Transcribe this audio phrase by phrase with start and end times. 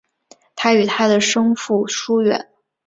[0.55, 2.49] 他与他的生父疏远。